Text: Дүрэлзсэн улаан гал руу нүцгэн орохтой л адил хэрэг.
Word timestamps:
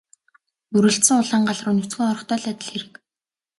Дүрэлзсэн 0.71 1.17
улаан 1.21 1.43
гал 1.47 1.59
руу 1.65 1.75
нүцгэн 1.77 2.09
орохтой 2.11 2.37
л 2.41 2.49
адил 2.51 2.67
хэрэг. 2.71 2.93